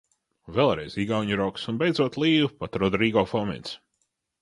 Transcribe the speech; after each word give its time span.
"Vēlreiz 0.55 0.95
igauņu 1.03 1.37
roks 1.43 1.69
un 1.73 1.79
beidzot 1.83 2.19
"Līvi", 2.25 2.51
pat 2.65 2.83
Rodrigo 2.85 3.29
Fomins." 3.37 3.81